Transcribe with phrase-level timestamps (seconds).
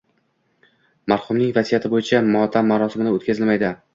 [1.13, 3.73] Marhumning vasiyati bo`yicha motam marosimi o`tkazilmaydi